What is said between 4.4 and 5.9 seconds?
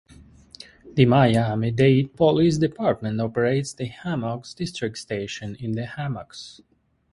District Station in The